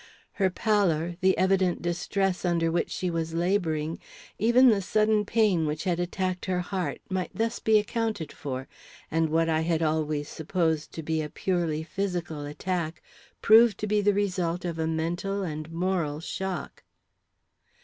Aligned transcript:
Her 0.41 0.49
pallor, 0.49 1.15
the 1.21 1.37
evident 1.37 1.83
distress 1.83 2.43
under 2.43 2.71
which 2.71 2.89
she 2.89 3.11
was 3.11 3.35
laboring, 3.35 3.99
even 4.39 4.69
the 4.69 4.81
sudden 4.81 5.25
pain 5.25 5.67
which 5.67 5.83
had 5.83 5.99
attacked 5.99 6.45
her 6.45 6.61
heart, 6.61 6.99
might 7.07 7.29
thus 7.35 7.59
be 7.59 7.77
accounted 7.77 8.31
for, 8.31 8.67
and 9.11 9.29
what 9.29 9.47
I 9.47 9.59
had 9.61 9.83
always 9.83 10.27
supposed 10.27 10.91
to 10.93 11.03
be 11.03 11.21
a 11.21 11.29
purely 11.29 11.83
physical 11.83 12.47
attack 12.47 13.03
prove 13.43 13.77
to 13.77 13.85
be 13.85 14.01
the 14.01 14.15
result 14.15 14.65
of 14.65 14.79
a 14.79 14.87
mental 14.87 15.43
and 15.43 15.71
moral 15.71 16.19
shock. 16.19 16.81